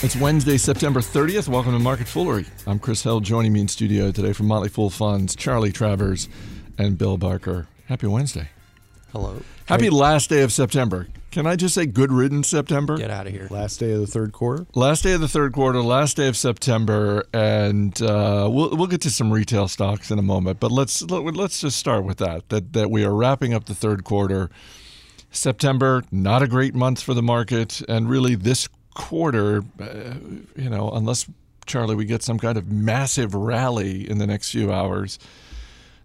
[0.00, 1.48] It's Wednesday, September 30th.
[1.48, 2.46] Welcome to Market Foolery.
[2.68, 3.18] I'm Chris Hill.
[3.18, 6.28] Joining me in studio today from Motley Fool Funds, Charlie Travers
[6.78, 7.66] and Bill Barker.
[7.86, 8.50] Happy Wednesday.
[9.10, 9.42] Hello.
[9.66, 11.08] Happy last day of September.
[11.32, 12.96] Can I just say good riddance, September?
[12.96, 13.48] Get out of here.
[13.50, 14.68] Last day of the third quarter.
[14.72, 19.00] Last day of the third quarter, last day of September, and uh, we'll we'll get
[19.00, 20.60] to some retail stocks in a moment.
[20.60, 22.48] But let's let's just start with that.
[22.50, 24.48] That that we are wrapping up the third quarter.
[25.30, 28.68] September, not a great month for the market, and really this
[28.98, 30.14] quarter, uh,
[30.56, 31.30] you know, unless
[31.66, 35.18] Charlie, we get some kind of massive rally in the next few hours,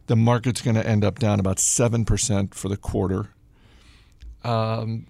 [0.07, 3.29] the market's going to end up down about seven percent for the quarter.
[4.43, 5.07] Um,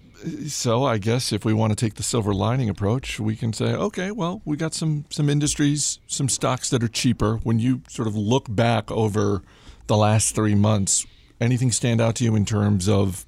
[0.48, 3.74] so I guess if we want to take the silver lining approach, we can say,
[3.74, 7.36] okay, well, we got some some industries, some stocks that are cheaper.
[7.42, 9.42] When you sort of look back over
[9.86, 11.06] the last three months,
[11.40, 13.26] anything stand out to you in terms of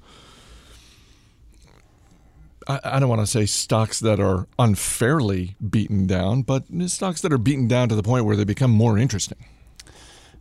[2.67, 7.37] I, don't want to say stocks that are unfairly beaten down, but stocks that are
[7.37, 9.37] beaten down to the point where they become more interesting.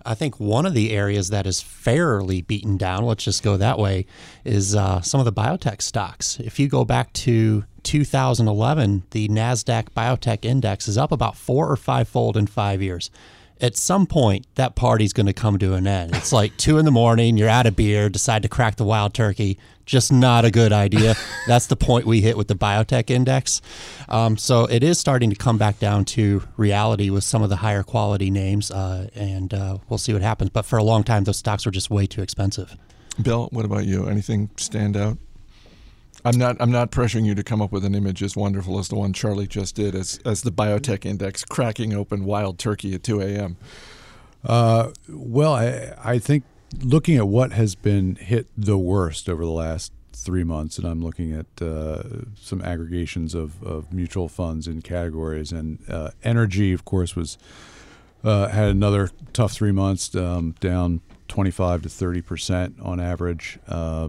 [0.05, 3.79] I think one of the areas that is fairly beaten down, let's just go that
[3.79, 4.07] way,
[4.45, 6.39] is uh, some of the biotech stocks.
[6.39, 11.77] If you go back to 2011, the NASDAQ Biotech Index is up about four or
[11.77, 13.11] five fold in five years
[13.61, 16.15] at some point that party's going to come to an end.
[16.15, 19.15] It's like two in the morning, you're out of beer, decide to crack the wild
[19.15, 19.59] turkey.
[19.85, 21.15] Just not a good idea.
[21.47, 23.63] That's the point we hit with the biotech index.
[24.09, 27.57] Um, so it is starting to come back down to reality with some of the
[27.57, 30.51] higher quality names, uh, and uh, we'll see what happens.
[30.51, 32.77] But for a long time, those stocks were just way too expensive.
[33.23, 34.09] Bill, what about you?
[34.09, 35.19] Anything stand out?
[36.27, 36.57] I'm not.
[36.59, 39.13] I'm not pressuring you to come up with an image as wonderful as the one
[39.13, 43.57] Charlie just did, as as the biotech index cracking open wild turkey at 2 a.m.
[44.45, 46.43] Uh, well, I I think
[46.83, 51.01] looking at what has been hit the worst over the last three months, and I'm
[51.01, 52.03] looking at uh,
[52.35, 57.39] some aggregations of, of mutual funds in categories, and uh, energy, of course, was
[58.25, 63.61] uh, had another tough three months, um, down 25 to 30 percent on average.
[63.69, 64.09] Uh,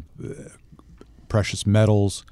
[1.28, 2.26] precious metals,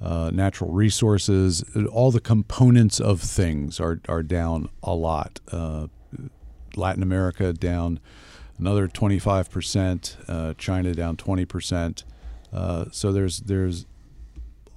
[0.00, 5.40] uh, natural resources, all the components of things are, are down a lot.
[5.50, 5.86] Uh,
[6.76, 8.00] Latin America down
[8.58, 12.04] another 25%, uh, China down 20%.
[12.52, 13.86] Uh, so there's there's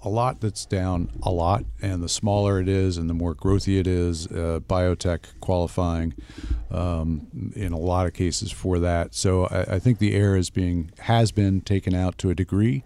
[0.06, 3.80] a lot that's down a lot, and the smaller it is and the more growthy
[3.80, 6.14] it is, uh, biotech qualifying
[6.70, 9.16] um, in a lot of cases for that.
[9.16, 12.84] So I, I, think the air is being has been taken out to a degree.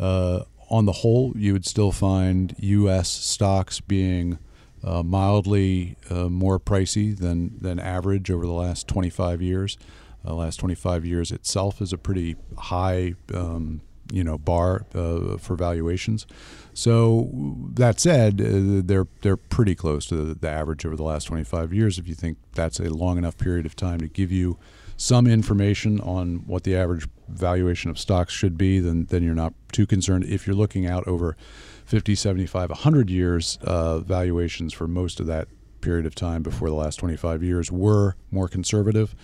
[0.00, 3.08] Uh, on the whole, you would still find U.S.
[3.08, 4.38] stocks being
[4.82, 9.76] uh, mildly uh, more pricey than, than average over the last 25 years.
[10.24, 13.80] The last 25 years itself is a pretty high, um,
[14.12, 16.26] you know, bar uh, for valuations.
[16.72, 17.30] So
[17.74, 21.72] that said, uh, they're they're pretty close to the, the average over the last 25
[21.72, 21.98] years.
[21.98, 24.58] If you think that's a long enough period of time to give you
[25.00, 29.54] some information on what the average valuation of stocks should be, then then you're not
[29.72, 30.24] too concerned.
[30.24, 31.38] If you're looking out over
[31.86, 35.48] 50, 75, 100 years, uh, valuations for most of that
[35.80, 39.16] period of time before the last 25 years were more conservative.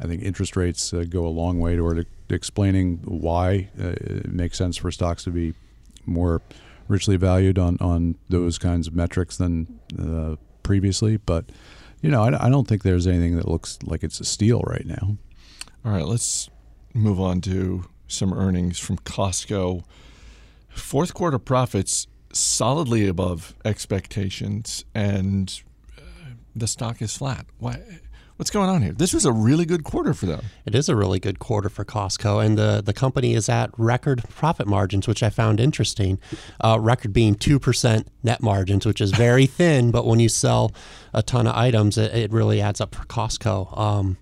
[0.00, 4.56] I think interest rates uh, go a long way toward explaining why uh, it makes
[4.56, 5.54] sense for stocks to be
[6.06, 6.40] more
[6.86, 11.16] richly valued on, on those kinds of metrics than uh, previously.
[11.16, 11.46] But
[12.00, 14.86] you know, I, I don't think there's anything that looks like it's a steal right
[14.86, 15.16] now.
[15.84, 16.50] All right, let's
[16.94, 19.84] move on to some earnings from Costco.
[20.68, 25.62] Fourth quarter profits solidly above expectations, and
[25.98, 26.02] uh,
[26.54, 27.46] the stock is flat.
[27.58, 27.80] Why?
[28.40, 28.92] What's going on here?
[28.92, 30.40] This was a really good quarter for them.
[30.64, 34.24] It is a really good quarter for Costco, and the, the company is at record
[34.30, 36.18] profit margins, which I found interesting.
[36.58, 40.72] Uh, record being 2% net margins, which is very thin, but when you sell
[41.12, 43.78] a ton of items, it, it really adds up for Costco.
[43.78, 44.16] Um,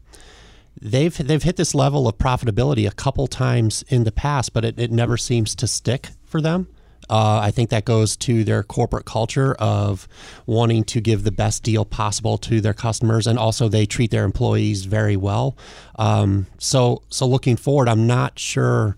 [0.82, 4.80] they've they've hit this level of profitability a couple times in the past, but it,
[4.80, 6.66] it never seems to stick for them.
[7.10, 10.06] Uh, I think that goes to their corporate culture of
[10.46, 14.24] wanting to give the best deal possible to their customers, and also they treat their
[14.24, 15.56] employees very well.
[15.96, 18.96] Um, so, so looking forward, I'm not sure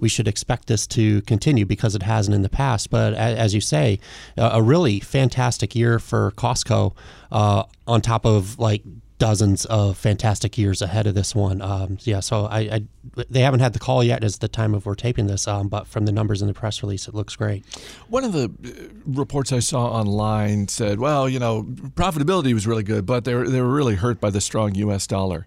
[0.00, 2.90] we should expect this to continue because it hasn't in the past.
[2.90, 4.00] But as you say,
[4.36, 6.94] a really fantastic year for Costco,
[7.30, 8.82] uh, on top of like
[9.20, 11.60] dozens of fantastic years ahead of this one.
[11.60, 12.84] Um, yeah, so I, I,
[13.28, 15.86] they haven't had the call yet as the time of we're taping this, um, but
[15.86, 17.64] from the numbers in the press release, it looks great.
[18.08, 22.82] One of the uh, reports I saw online said, well, you know, profitability was really
[22.82, 25.06] good, but they were, they were really hurt by the strong U.S.
[25.06, 25.46] dollar.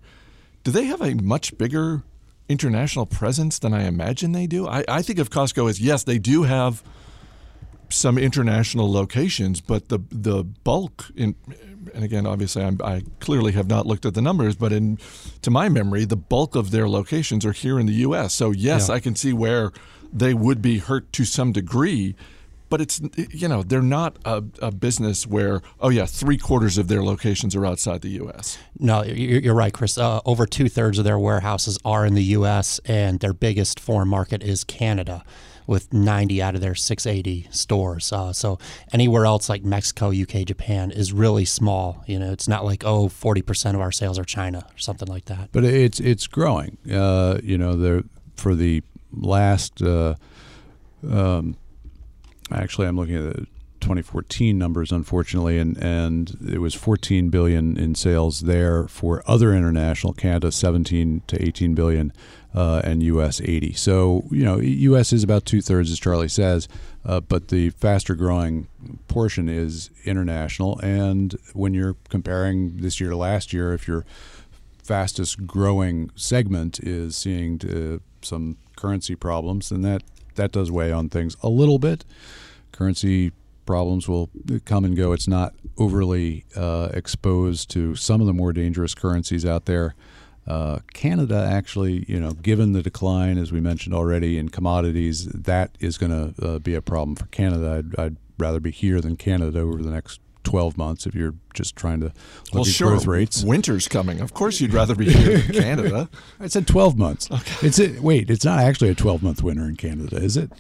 [0.64, 2.04] Do they have a much bigger
[2.48, 4.68] international presence than I imagine they do?
[4.68, 6.84] I, I think of Costco as yes, they do have
[7.94, 11.36] some international locations, but the the bulk in
[11.94, 14.98] and again, obviously, I'm, i clearly have not looked at the numbers, but in
[15.42, 18.34] to my memory, the bulk of their locations are here in the U.S.
[18.34, 18.96] So yes, yeah.
[18.96, 19.72] I can see where
[20.12, 22.16] they would be hurt to some degree,
[22.70, 26.88] but it's you know they're not a, a, business where oh yeah three quarters of
[26.88, 28.58] their locations are outside the U.S.
[28.80, 29.98] No, you're right, Chris.
[29.98, 32.80] Uh, over two thirds of their warehouses are in the U.S.
[32.86, 35.24] and their biggest foreign market is Canada
[35.68, 38.12] with 90 out of their 680 stores.
[38.12, 38.60] Uh, so
[38.92, 42.04] anywhere else like Mexico, UK, Japan is really small.
[42.08, 45.26] You know, it's not like oh 40% of our sales are China or something like
[45.26, 45.50] that.
[45.52, 46.78] But it's it's growing.
[46.92, 48.04] Uh, you know, there
[48.36, 49.82] for the last.
[49.82, 50.16] Uh,
[51.10, 51.58] um,
[52.52, 53.48] actually, I'm looking at the
[53.84, 60.14] 2014 numbers, unfortunately, and and it was 14 billion in sales there for other international
[60.14, 62.14] Canada 17 to 18 billion
[62.56, 63.42] uh, and U.S.
[63.42, 63.74] 80.
[63.74, 65.12] So you know, U.S.
[65.12, 66.68] is about two thirds, as Charlie says,
[67.06, 68.68] uh, but the faster growing
[69.08, 70.80] portion is international.
[70.80, 74.06] And when you're comparing this year to last year, if your
[74.82, 80.04] fastest growing segment is seeing uh, some currency problems, then that
[80.36, 82.06] that does weigh on things a little bit.
[82.72, 83.34] Currency
[83.66, 84.30] problems will
[84.66, 85.12] come and go.
[85.14, 89.96] It's not overly uh, exposed to some of the more dangerous currencies out there.
[90.46, 95.72] Uh, Canada actually, you know, given the decline, as we mentioned already, in commodities, that
[95.80, 97.84] is going to uh, be a problem for Canada.
[97.98, 101.76] I'd, I'd, rather be here than Canada over the next 12 months if you're just
[101.76, 102.90] trying to look well, at sure.
[102.90, 103.44] growth rates.
[103.44, 104.20] Winter's coming.
[104.22, 106.10] Of course, you'd rather be here in Canada.
[106.40, 107.30] I said 12 months.
[107.32, 107.68] Okay.
[107.68, 110.52] It's a, wait, it's not actually a 12 month winter in Canada, is it?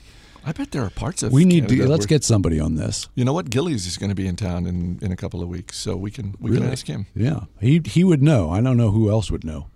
[0.45, 1.31] I bet there are parts of.
[1.31, 3.07] We need Canada to let's get somebody on this.
[3.15, 3.49] You know what?
[3.49, 6.11] Gillies is going to be in town in, in a couple of weeks, so we
[6.11, 6.63] can we really?
[6.63, 7.05] can ask him.
[7.15, 8.49] Yeah, he he would know.
[8.49, 9.67] I don't know who else would know.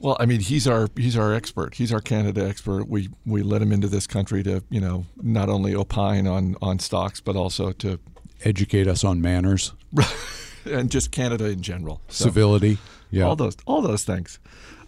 [0.00, 1.74] Well, I mean, he's our he's our expert.
[1.74, 2.88] He's our Canada expert.
[2.88, 6.78] We we let him into this country to you know not only opine on on
[6.78, 7.98] stocks but also to
[8.44, 9.72] educate us on manners
[10.64, 12.78] and just Canada in general, so, civility,
[13.10, 14.38] yeah, all those all those things.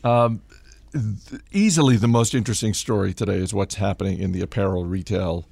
[0.04, 0.42] Um,
[1.52, 5.46] easily the most interesting story today is what's happening in the apparel retail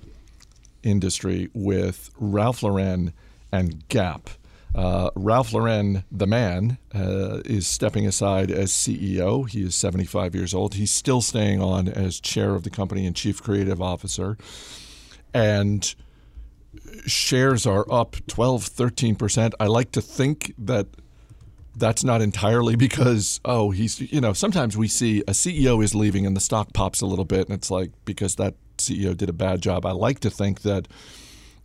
[0.82, 3.12] industry with Ralph Lauren
[3.52, 4.30] and Gap.
[4.74, 9.48] Uh, Ralph Lauren, the man, uh, is stepping aside as CEO.
[9.48, 10.74] He is 75 years old.
[10.74, 14.36] He's still staying on as chair of the company and chief creative officer.
[15.32, 15.94] And
[17.06, 19.52] shares are up 12, 13%.
[19.58, 20.86] I like to think that
[21.78, 26.26] that's not entirely because, oh, he's, you know, sometimes we see a CEO is leaving
[26.26, 29.32] and the stock pops a little bit, and it's like because that CEO did a
[29.32, 29.86] bad job.
[29.86, 30.88] I like to think that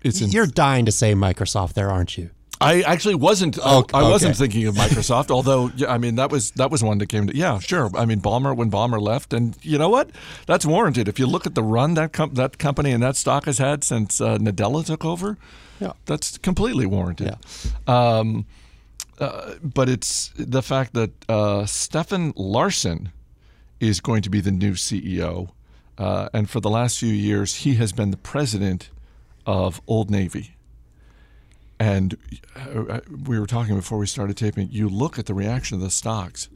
[0.04, 0.22] it's.
[0.22, 2.30] In- You're dying to say Microsoft there, aren't you?
[2.62, 3.60] I actually wasn't.
[3.60, 3.98] Uh, okay.
[3.98, 5.32] I wasn't thinking of Microsoft.
[5.32, 7.36] although, yeah, I mean, that was that was one that came to.
[7.36, 7.90] Yeah, sure.
[7.96, 10.12] I mean, Ballmer when Ballmer left, and you know what?
[10.48, 11.08] That's warranted.
[11.10, 13.84] If you look at the run that com- that company and that stock has had
[13.84, 15.38] since uh, Nadella took over,
[15.82, 17.36] yeah, that's completely warranted.
[17.88, 18.18] Yeah.
[18.18, 18.46] Um,
[19.24, 23.12] uh, but it's the fact that uh, Stefan Larsson
[23.80, 25.52] is going to be the new CEO,
[25.98, 28.90] uh, and for the last few years, he has been the president
[29.46, 30.56] of Old Navy.
[31.80, 32.18] And
[32.56, 34.70] uh, we were talking before we started taping.
[34.72, 36.50] You look at the reaction of the stocks.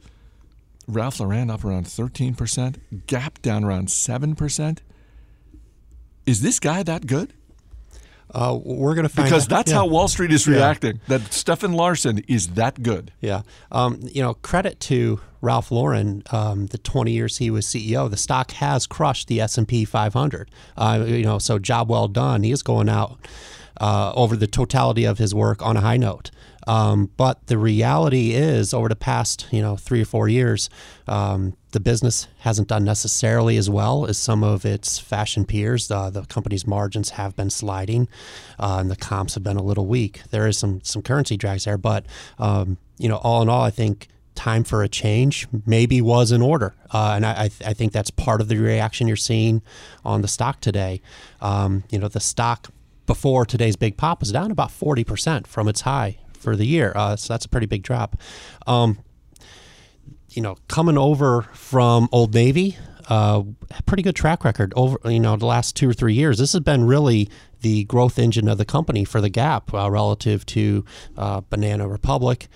[0.86, 4.78] Ralph Lauren up around 13%, Gap down around 7%.
[6.24, 7.34] Is this guy that good?
[8.34, 9.30] Uh, we're going to find out.
[9.30, 9.48] because out.
[9.50, 9.78] that's yeah.
[9.78, 11.00] how Wall Street is reacting.
[11.08, 11.18] Yeah.
[11.18, 13.12] That Stefan Larsson is that good.
[13.20, 16.22] Yeah, um, you know, credit to Ralph Lauren.
[16.30, 19.84] Um, the 20 years he was CEO, the stock has crushed the S and P
[19.84, 20.50] 500.
[20.76, 22.42] Uh, you know, so job well done.
[22.42, 23.18] He is going out
[23.80, 26.30] uh, over the totality of his work on a high note.
[26.68, 30.68] Um, but the reality is, over the past you know three or four years,
[31.08, 35.90] um, the business hasn't done necessarily as well as some of its fashion peers.
[35.90, 38.06] Uh, the company's margins have been sliding,
[38.60, 40.20] uh, and the comps have been a little weak.
[40.30, 42.04] There is some some currency drags there, but
[42.38, 46.42] um, you know, all in all, I think time for a change maybe was in
[46.42, 46.74] order.
[46.92, 49.62] Uh, and I, I, think that's part of the reaction you're seeing
[50.04, 51.00] on the stock today.
[51.40, 52.68] Um, you know, the stock
[53.04, 56.92] before today's big pop was down about 40% from its high for the year.
[56.94, 58.16] Uh, so that's a pretty big drop.
[58.66, 58.98] Um,
[60.30, 62.76] you know, coming over from Old Navy,
[63.08, 63.42] uh,
[63.86, 66.38] pretty good track record over you know the last two or three years.
[66.38, 67.28] This has been really
[67.60, 70.84] the growth engine of the company for the Gap uh, relative to
[71.16, 72.48] uh, Banana Republic.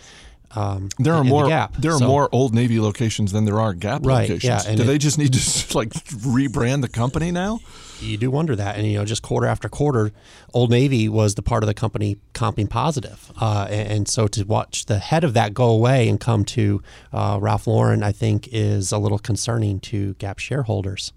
[0.54, 1.44] Um, there are more.
[1.44, 1.76] The Gap.
[1.76, 4.66] There are so, more Old Navy locations than there are Gap right, locations.
[4.66, 5.38] Yeah, Do it, they just need to
[5.76, 7.60] like rebrand the company now?
[8.02, 10.12] You do wonder that, and you know, just quarter after quarter,
[10.52, 14.42] Old Navy was the part of the company comping positive, uh, and, and, so to
[14.44, 16.82] watch the head of that go away and come to
[17.12, 21.12] uh, Ralph Lauren, I think, is a little concerning to Gap shareholders.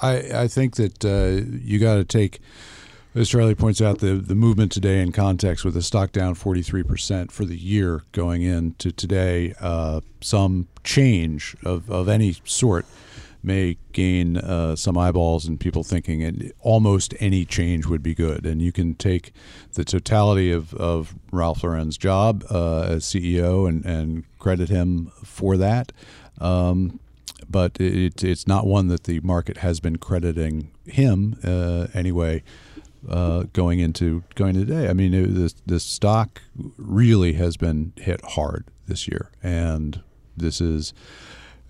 [0.00, 2.40] I I think that uh, you got to take
[3.12, 7.32] As Charlie points out, the, the movement today in context with the stock down 43%
[7.32, 12.86] for the year going into today, uh, some change of, of any sort
[13.42, 18.44] may gain uh, some eyeballs and people thinking and almost any change would be good.
[18.44, 19.32] And you can take
[19.74, 25.56] the totality of, of Ralph Lauren's job uh, as CEO and, and credit him for
[25.56, 25.92] that.
[26.40, 27.00] Um,
[27.48, 32.42] but it, it's not one that the market has been crediting him uh, anyway.
[33.08, 36.42] Uh, going into going today, I mean, it, the the stock
[36.76, 40.02] really has been hit hard this year, and
[40.36, 40.92] this is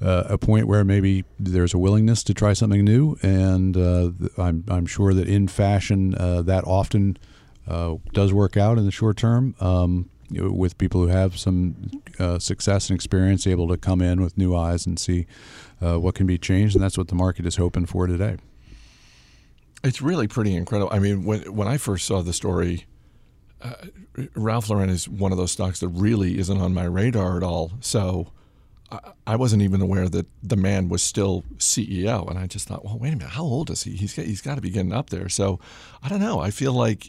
[0.03, 4.65] uh, a point where maybe there's a willingness to try something new, and uh, I'm
[4.69, 7.19] I'm sure that in fashion uh, that often
[7.69, 9.55] uh, does work out in the short term.
[9.61, 11.91] Um, with people who have some
[12.21, 15.27] uh, success and experience, able to come in with new eyes and see
[15.83, 18.37] uh, what can be changed, and that's what the market is hoping for today.
[19.83, 20.93] It's really pretty incredible.
[20.93, 22.87] I mean, when when I first saw the story,
[24.35, 27.73] Ralph Lauren is one of those stocks that really isn't on my radar at all.
[27.81, 28.33] So
[29.27, 32.99] I wasn't even aware that the man was still CEO, and I just thought, well,
[32.99, 33.93] wait a minute, how old is he?
[33.93, 35.29] He's got, he's got to be getting up there.
[35.29, 35.61] So
[36.03, 36.41] I don't know.
[36.41, 37.09] I feel like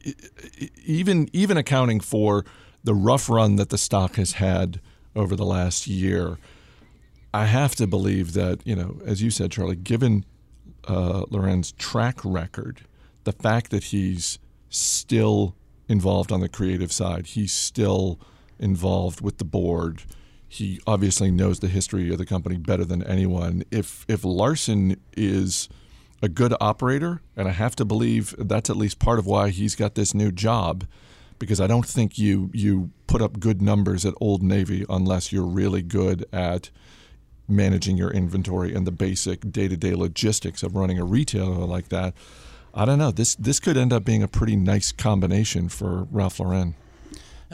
[0.85, 2.45] even even accounting for
[2.83, 4.79] the rough run that the stock has had
[5.15, 6.37] over the last year,
[7.33, 10.23] I have to believe that you know, as you said, Charlie, given
[10.87, 12.81] uh, Lauren's track record,
[13.23, 14.37] the fact that he's
[14.69, 15.55] still
[15.87, 18.19] involved on the creative side, he's still
[18.59, 20.03] involved with the board
[20.51, 23.63] he obviously knows the history of the company better than anyone.
[23.71, 25.69] If if Larsson is
[26.21, 29.75] a good operator, and I have to believe that's at least part of why he's
[29.75, 30.83] got this new job,
[31.39, 35.45] because I don't think you you put up good numbers at Old Navy unless you're
[35.45, 36.69] really good at
[37.47, 42.13] managing your inventory and the basic day-to-day logistics of running a retailer like that.
[42.73, 43.11] I don't know.
[43.11, 46.75] This this could end up being a pretty nice combination for Ralph Lauren.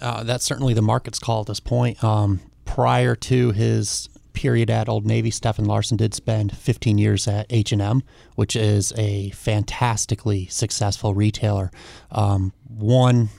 [0.02, 2.04] Uh, that's certainly the market's call at this point.
[2.04, 7.48] Um, prior to his period at Old Navy, Stefan Larsson did spend 15 years at
[7.50, 8.04] H&M,
[8.36, 11.72] which is a fantastically successful retailer.
[12.12, 13.30] Um, one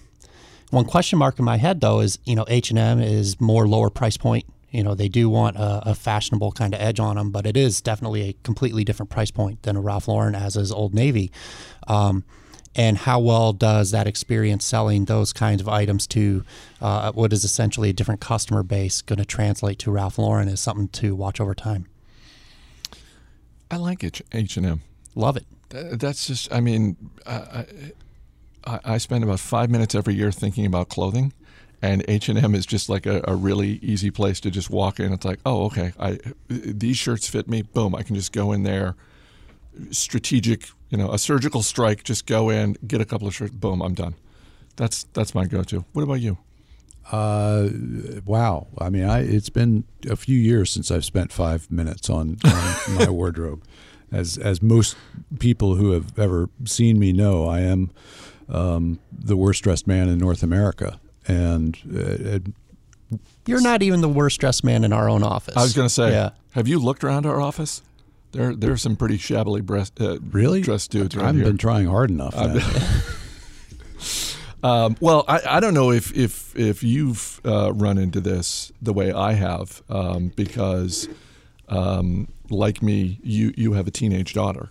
[0.71, 4.17] one question mark in my head though is you know H&M is more lower price
[4.17, 4.45] point.
[4.71, 7.57] You know they do want a, a fashionable kind of edge on them, but it
[7.57, 11.31] is definitely a completely different price point than a Ralph Lauren as is Old Navy.
[11.87, 12.25] Um,
[12.79, 16.45] and how well does that experience selling those kinds of items to
[16.81, 20.61] uh, what is essentially a different customer base going to translate to Ralph Lauren is
[20.61, 21.87] something to watch over time.
[23.69, 24.81] I like H and M.
[25.17, 25.45] Love it.
[25.69, 26.51] That's just.
[26.53, 27.67] I mean, I,
[28.65, 31.35] I, I spend about five minutes every year thinking about clothing,
[31.83, 34.99] and H and M is just like a, a, really easy place to just walk
[35.01, 35.13] in.
[35.13, 36.19] It's like, oh, okay, I
[36.49, 37.61] these shirts fit me.
[37.61, 38.97] Boom, I can just go in there.
[39.91, 43.83] Strategic you know, a surgical strike, just go in, get a couple of shirts, boom,
[43.83, 44.15] I'm done.
[44.77, 45.85] That's that's my go-to.
[45.93, 46.39] What about you?
[47.11, 47.69] Uh,
[48.25, 48.67] wow.
[48.79, 52.77] I mean, I it's been a few years since I've spent five minutes on, on
[52.95, 53.63] my wardrobe.
[54.11, 54.97] As as most
[55.39, 57.91] people who have ever seen me know, I am
[58.49, 64.41] um, the worst dressed man in North America, and uh, you're not even the worst
[64.41, 65.57] dressed man in our own office.
[65.57, 66.31] I was going to say, yeah.
[66.53, 67.83] have you looked around our office?
[68.33, 71.17] There, there's some pretty shabbily breast, uh, really dressed dudes.
[71.17, 71.47] I haven't here.
[71.47, 72.37] been trying hard enough.
[74.63, 78.93] um, well, I, I don't know if if if you've uh, run into this the
[78.93, 81.09] way I have, um, because
[81.69, 84.71] um, like me, you you have a teenage daughter,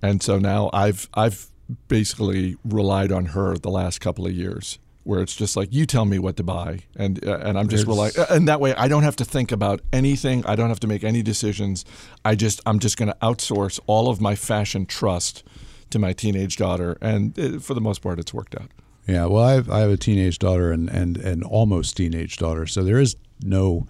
[0.00, 1.50] and so now I've I've
[1.88, 4.78] basically relied on her the last couple of years
[5.08, 6.80] where it's just like you tell me what to buy.
[6.94, 9.80] And uh, and I'm just relying and that way I don't have to think about
[9.90, 10.44] anything.
[10.44, 11.86] I don't have to make any decisions.
[12.26, 15.44] I just I'm just going to outsource all of my fashion trust
[15.88, 16.98] to my teenage daughter.
[17.00, 18.70] And it, for the most part it's worked out.
[19.06, 22.66] Yeah well I have, I have a teenage daughter and and an almost teenage daughter
[22.66, 23.86] so there is no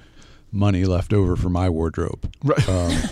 [0.52, 2.32] money left over for my wardrobe.
[2.44, 2.68] Right.
[2.68, 2.92] Um,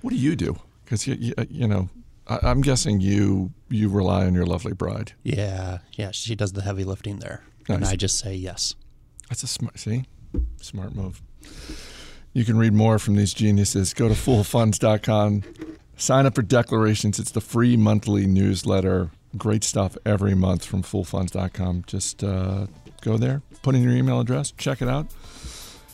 [0.00, 0.58] what do you do?
[0.84, 1.88] Because you, you, you know
[2.28, 5.12] I, am guessing you you rely on your lovely bride.
[5.22, 7.76] Yeah, yeah, she does the heavy lifting there, nice.
[7.76, 8.74] and I just say yes.
[9.28, 10.04] That's a smart see,
[10.60, 11.22] smart move.
[12.32, 13.94] You can read more from these geniuses.
[13.94, 15.42] Go to foolfunds.com.
[15.96, 17.18] Sign up for Declarations.
[17.18, 19.10] It's the free monthly newsletter.
[19.36, 21.84] Great stuff every month from foolfunds.com.
[21.86, 22.66] Just uh,
[23.02, 25.06] go there, put in your email address, check it out.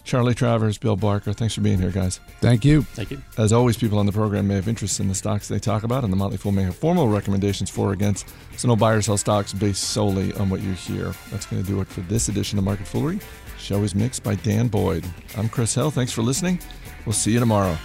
[0.05, 2.21] Charlie Travers, Bill Barker, thanks for being here, guys.
[2.41, 2.83] Thank you.
[2.83, 3.23] Thank you.
[3.39, 6.05] As always, people on the program may have interest in the stocks they talk about,
[6.05, 8.29] and the Motley Fool may have formal recommendations for or against.
[8.57, 11.15] So no buy or sell stocks based solely on what you hear.
[11.31, 13.19] That's going to do it for this edition of Market Foolery.
[13.59, 15.07] Show is mixed by Dan Boyd.
[15.39, 15.91] I'm Chris Hill.
[15.91, 16.61] Thanks for listening.
[17.07, 17.79] We'll see you tomorrow.